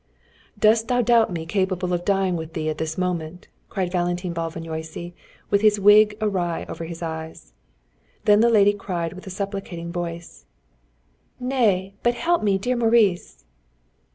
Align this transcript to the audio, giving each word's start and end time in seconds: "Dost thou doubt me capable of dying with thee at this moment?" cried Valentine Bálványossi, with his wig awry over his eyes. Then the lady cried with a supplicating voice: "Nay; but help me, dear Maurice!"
"Dost 0.57 0.87
thou 0.87 1.03
doubt 1.03 1.31
me 1.31 1.45
capable 1.45 1.93
of 1.93 2.03
dying 2.03 2.35
with 2.35 2.53
thee 2.53 2.69
at 2.69 2.79
this 2.79 2.97
moment?" 2.97 3.47
cried 3.69 3.91
Valentine 3.91 4.33
Bálványossi, 4.33 5.13
with 5.51 5.61
his 5.61 5.79
wig 5.79 6.17
awry 6.19 6.65
over 6.67 6.85
his 6.85 7.03
eyes. 7.03 7.53
Then 8.25 8.39
the 8.39 8.49
lady 8.49 8.73
cried 8.73 9.13
with 9.13 9.27
a 9.27 9.29
supplicating 9.29 9.91
voice: 9.91 10.47
"Nay; 11.39 11.93
but 12.01 12.15
help 12.15 12.41
me, 12.41 12.57
dear 12.57 12.75
Maurice!" 12.75 13.45